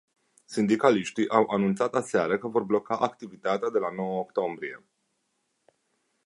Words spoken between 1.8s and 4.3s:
aseară că vor bloca activitatea de la nouă